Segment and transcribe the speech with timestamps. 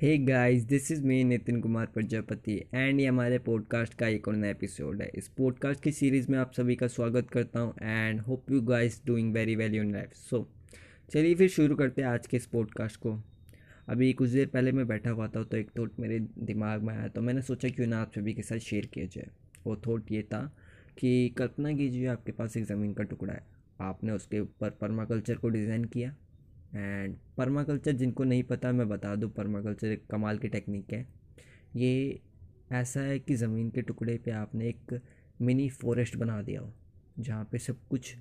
[0.00, 4.34] Hey guys this is me Nitin Kumar Prajapati and ये हमारे podcast का एक और
[4.34, 8.20] नया एपिसोड है। इस पॉडकास्ट की सीरीज़ में आप सभी का स्वागत करता हूँ and
[8.20, 10.46] hope you guys doing very well in life so
[11.12, 13.12] चलिए फिर शुरू करते हैं आज के इस पॉडकास्ट को।
[13.88, 17.08] अभी कुछ देर पहले मैं बैठा हुआ था तो एक थॉट मेरे दिमाग में आया
[17.08, 19.30] तो मैंने सोचा क्यों ना आप सभी के साथ शेयर किया जाए।
[19.66, 20.44] वो थॉट ये था
[20.98, 23.42] कि कल्पना कीजिए आपके पास एक ज़मीन का टुकड़ा है।
[23.80, 26.14] आपने उसके ऊपर परमाकल्चर को डिज़ाइन किया
[26.74, 31.06] एंड परमाकल्चर जिनको नहीं पता, मैं बता दूँ परमाकल्चर एक कमाल की टेक्निक है।
[31.76, 32.20] ये
[32.72, 35.00] ऐसा है कि ज़मीन के टुकड़े पे आपने एक
[35.42, 36.72] मिनी फॉरेस्ट बना दिया हो,
[37.18, 38.14] जहाँ पे सब कुछ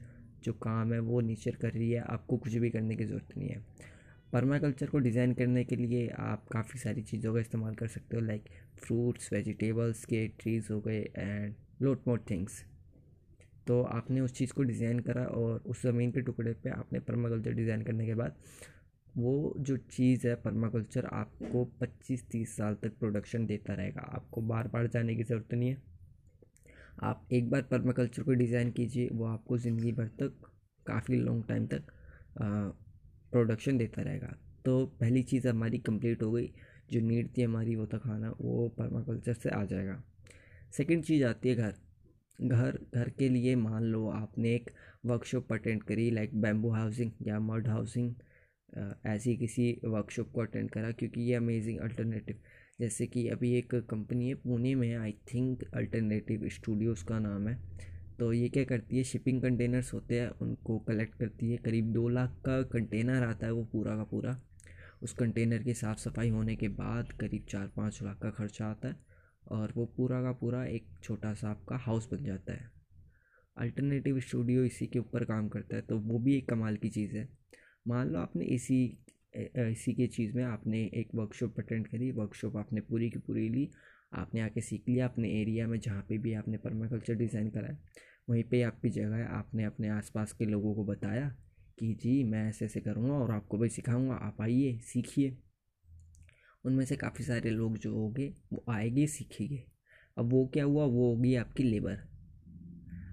[0.43, 3.49] जो काम है, वो नेचर कर रही है। आपको कुछ भी करने की ज़रूरत नहीं
[3.49, 3.62] है।
[4.34, 8.21] परमाकल्चर को डिज़ाइन करने के लिए आप काफ़ी सारी चीज़ों का इस्तेमाल कर सकते हो
[8.21, 8.45] लाइक
[8.77, 12.63] फ्रूट्स वेजिटेबल्स के ट्रीज़ हो गए एंड लोट मोट थिंग्स
[13.67, 17.54] तो आपने उस चीज़ को डिज़ाइन करा और उस ज़मीन के टुकड़े पे आपने परमाकल्चर
[17.54, 18.35] डिज़ाइन करने के बाद
[19.17, 24.87] वो जो चीज़ है परमाकल्चर आपको 25-30 साल तक प्रोडक्शन देता रहेगा। आपको बार बार
[24.87, 25.77] जाने की ज़रूरत नहीं है।
[27.02, 30.34] आप एक बार परमाकल्चर को डिज़ाइन कीजिए, वो आपको ज़िंदगी भर तक,
[30.85, 31.93] काफ़ी लॉन्ग टाइम तक
[33.32, 36.52] प्रोडक्शन देता रहेगा। तो पहली चीज़ हमारी कंप्लीट हो गई।
[36.91, 40.02] जो नीड थी हमारी वो था खाना, वो परमाकल्चर से आ जाएगा।
[40.74, 41.74] सेकंड चीज़ आती है घर।
[42.41, 44.70] घर घर के लिए मान लो आपने एक
[45.05, 48.13] वर्कशॉप अटेंड करी लाइक बैम्बू हाउसिंग या मड हाउसिंग
[49.05, 52.40] ऐसी किसी वर्कशॉप को अटेंड करा क्योंकि ये अमेजिंग अल्टरनेटिव
[52.79, 57.57] जैसे कि अभी एक कंपनी है पुणे में आई थिंक अल्टरनेटिव स्टूडियोज़ का नाम है।
[58.20, 62.07] तो ये क्या करती है शिपिंग कंटेनर्स होते हैं, उनको कलेक्ट करती है। करीब दो
[62.09, 64.38] लाख का कंटेनर आता है वो पूरा का पूरा।
[65.03, 68.88] उस कंटेनर की साफ़ सफ़ाई होने के बाद करीब चार पाँच लाख का खर्चा आता
[68.88, 68.95] है।
[69.47, 72.72] और वो पूरा का पूरा एक छोटा सा आपका हाउस बन जाता है।
[73.58, 77.16] अल्टरनेटिव स्टूडियो इसी के ऊपर काम करता है तो वो भी एक कमाल की चीज़
[77.18, 77.28] है।
[77.86, 78.86] मान लो आपने इसी
[79.36, 83.69] इसी के चीज़ में आपने एक वर्कशॉप अटेंड करी वर्कशॉप आपने पूरी की पूरी ली,
[84.14, 87.78] आपने आके सीख लिया अपने एरिया में जहाँ पे भी आपने परमाकल्चर डिज़ाइन कराया
[88.30, 91.28] वहीं पे आपकी जगह है, आपने अपने आसपास के लोगों को बताया
[91.78, 95.38] कि जी मैं ऐसे ऐसे करूँगा और आपको भी सिखाऊँगा, आप आइए, सीखिए।
[96.66, 99.63] उनमें से काफ़ी सारे लोग जो होंगे, वो आएँगे, सीखेंगे।
[100.18, 100.85] अब वो क्या हुआ?
[100.85, 101.97] वो होगी आपकी लेबर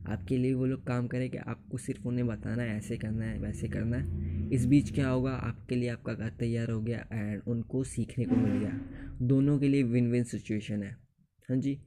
[0.06, 3.68] आपके लिए वो लोग काम करेंगे आपको सिर्फ़ उन्हें बताना है, ऐसे करना है, वैसे
[3.68, 5.32] करना है। इस बीच क्या होगा?
[5.32, 8.72] आपके लिए आपका घर तैयार हो गया एंड उनको सीखने को मिल गया।
[9.22, 10.90] दोनों के लिए विन विन सिचुएशन है।
[11.48, 11.78] हाँ जी?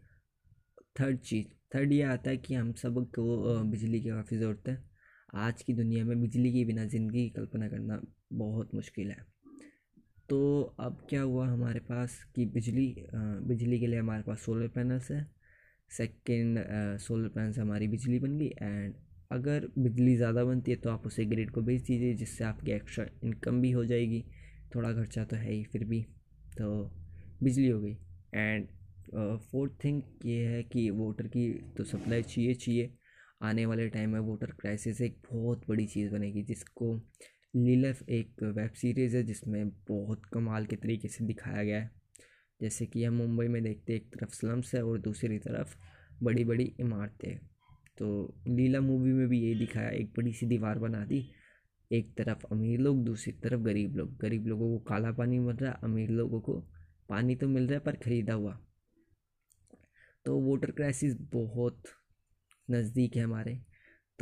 [1.00, 4.84] थर्ड चीज़ थर्ड ये आता है कि हम सबको बिजली की काफ़ी ज़रूरत है।
[5.36, 8.02] आज की दुनिया में बिजली के बिना ज़िंदगी की कल्पना करना
[8.34, 9.33] बहुत मुश्किल है।
[10.30, 15.10] तो अब क्या हुआ हमारे पास कि बिजली बिजली के लिए हमारे पास सोलर पैनल्स
[15.12, 15.26] है।
[15.92, 16.60] सेकेंड
[17.00, 18.94] सोलर पैनल से हमारी बिजली बन गई एंड
[19.32, 23.06] अगर बिजली ज़्यादा बनती है तो आप उसे ग्रिड को बेच दीजिए, जिससे आपकी एक्स्ट्रा
[23.24, 24.24] इनकम भी हो जाएगी।
[24.76, 26.02] थोड़ा खर्चा तो है ही फिर भी
[26.58, 26.70] तो
[27.44, 27.98] बिजली हो गई।
[28.34, 28.68] एंड
[29.42, 32.94] फोर्थ थिंग ये है कि वाटर की तो सप्लाई चाहिए चाहिए।
[33.42, 36.96] आने वाले टाइम में वाटर क्राइसिस एक बहुत बड़ी चीज़ बनेगी, जिसको
[37.54, 41.92] लीलफ एक वेब सीरीज़ है, जिसमें बहुत कमाल के तरीके से दिखाया गया है।
[42.62, 45.76] जैसे कि हम मुंबई में देखते एक तरफ़ स्लम्स है और दूसरी तरफ़
[46.24, 47.38] बड़ी बड़ी इमारतें
[47.98, 48.08] तो
[48.48, 51.24] लीला मूवी में भी यही दिखाया, एक बड़ी सी दीवार बना दी।
[51.92, 55.72] एक तरफ़ अमीर लोग, दूसरी तरफ़ गरीब लोग। गरीब लोगों को काला पानी मिल रहा
[55.72, 56.60] है अमीर लोगों को
[57.10, 58.58] पानी तो मिल रहा है पर ख़रीदा हुआ।
[60.26, 61.84] तो वाटर क्राइसिस बहुत
[62.68, 63.60] नज़दीक है हमारे।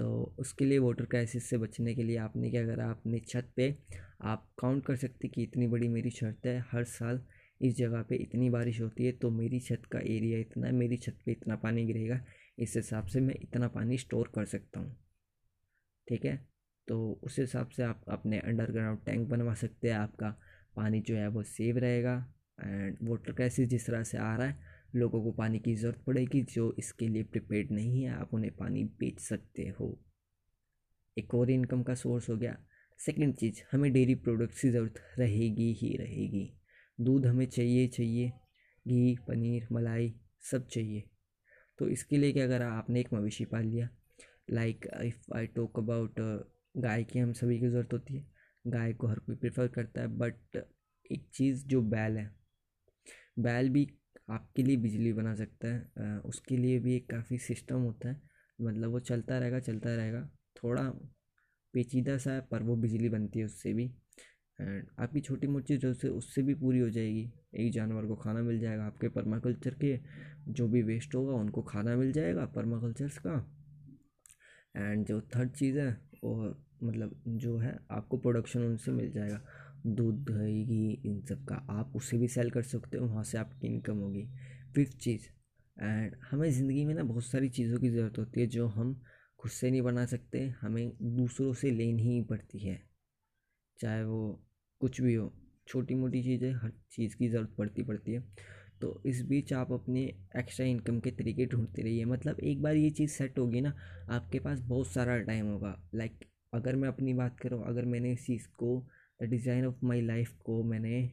[0.02, 3.76] तो उसके लिए वाटर क्राइसिस से बचने के लिए आपने क्या करा, अपनी छत पे
[4.22, 7.22] आप काउंट कर सकते कि इतनी बड़ी मेरी छत है, हर साल
[7.62, 10.98] इस जगह पे इतनी बारिश होती है तो मेरी छत का एरिया इतना है, मेरी
[10.98, 12.20] छत पे इतना पानी गिरेगा,
[12.60, 14.96] इस हिसाब से मैं इतना पानी स्टोर कर सकता हूँ।
[16.08, 16.36] ठीक है?
[16.88, 20.30] तो उस हिसाब से आप अपने अंडरग्राउंड टैंक बनवा सकते हैं, आपका
[20.76, 22.16] पानी जो है वो सेव रहेगा,
[22.60, 26.42] एंड वाटर क्राइसिस जिस तरह से आ रहा है लोगों को पानी की ज़रूरत पड़ेगी,
[26.42, 30.00] जो इसके लिए प्रिपेयर्ड नहीं है, आप उन्हें पानी बेच सकते हो।
[31.18, 32.58] एक और इनकम का सोर्स हो गया।
[33.00, 36.54] सेकंड चीज़, हमें डेयरी प्रोडक्ट्स की ज़रूरत रहेगी ही रहेगी।
[37.02, 38.30] दूध हमें चाहिए चाहिए।
[38.88, 40.14] घी, पनीर, मलाई,
[40.52, 41.04] सब चाहिए।
[41.80, 42.72] तो इसके लिए क्या करा?
[42.72, 43.90] आपने एक मवेशी पाल लिया।
[44.52, 46.20] Like if I talk about
[46.78, 48.26] गाय की हम सभी की ज़रूरत होती है।
[48.68, 50.68] गाय को हर कोई प्रेफर करता है बट
[51.12, 52.32] एक चीज़ जो बैल है,
[53.40, 53.88] बैल भी
[54.32, 58.22] आपके लिए बिजली बना सकता है। उसके लिए भी एक काफ़ी सिस्टम होता है।
[58.62, 60.30] मतलब वो चलता रहेगा चलता रहेगा।
[60.64, 60.90] थोड़ा
[61.74, 63.86] पेचीदा सा है, पर वो बिजली बनती है उससे भी।
[64.62, 68.42] एंड आपकी छोटी मोटी जो से, उससे भी पूरी हो जाएगी। एक जानवर को खाना
[68.42, 70.00] मिल जाएगा आपके परमाकल्चर के।
[70.48, 73.58] जो भी वेस्ट होगा, उनको खाना मिल जाएगा परमाकल्चर्स का।
[74.76, 79.42] एंड जो थर्ड चीज़ है, वो मतलब जो है आपको प्रोडक्शन उनसे मिल जाएगा।
[79.88, 83.38] दूध, दही, घी, इन सब का आप उसे भी सेल कर सकते हो, वहाँ से
[83.38, 84.28] आपकी इनकम होगी।
[84.76, 85.28] फिफ्थ चीज़
[85.78, 89.02] एंड हमें ज़िंदगी में ना बहुत सारी चीज़ों की ज़रूरत होती है जो हम
[89.40, 92.80] खुद से नहीं बना सकते, हमें दूसरों से लेनी ही पड़ती है।
[93.80, 94.44] चाहे वो
[94.82, 95.34] कुछ भी हो
[95.68, 98.24] छोटी मोटी चीज़ें, हर चीज़ की ज़रूरत पड़ती पड़ती है।
[98.82, 100.02] तो इस बीच आप अपने
[100.38, 103.74] एक्स्ट्रा इनकम के तरीके ढूंढते रहिए। मतलब एक बार ये चीज़ सेट होगी ना,
[104.10, 108.26] आपके पास बहुत सारा टाइम होगा। लाइक अगर मैं अपनी बात करूँ, अगर मैंने इस
[108.26, 108.86] चीज़ को,
[109.20, 111.10] the design of my life को मैंने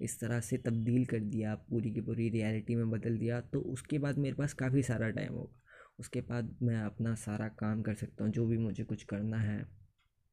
[0.00, 3.98] इस तरह से तब्दील कर दिया, पूरी की पूरी रियलिटी में बदल दिया तो उसके
[3.98, 5.60] बाद मेरे पास काफ़ी सारा टाइम होगा।
[5.98, 9.62] उसके बाद मैं अपना सारा काम कर सकता हूँ, जो भी मुझे कुछ करना है।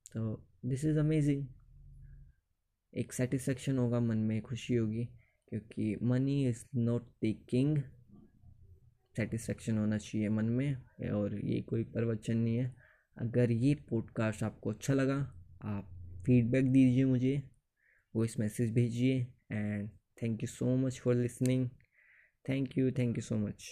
[0.05, 1.45] तो दिस इज़ अमेजिंग
[2.93, 5.05] एक सेटिस्फेक्शन होगा मन में, खुशी होगी,
[5.47, 7.77] क्योंकि money is not the king
[9.17, 10.75] satisfaction होना चाहिए मन में,
[11.11, 12.73] और ये कोई प्रवचन नहीं है।
[13.19, 15.15] अगर ये पॉडकास्ट आपको अच्छा लगा,
[15.61, 15.89] आप
[16.25, 17.43] फीडबैक दीजिए मुझे
[18.15, 19.89] वॉइस मैसेज भेजिए and
[20.23, 21.69] thank you so much for listening
[22.49, 23.69] thank you thank you so much